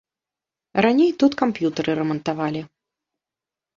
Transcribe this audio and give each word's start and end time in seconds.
Раней 0.85 1.11
тут 1.23 1.31
камп'ютары 1.43 1.91
рамантавалі. 2.03 2.61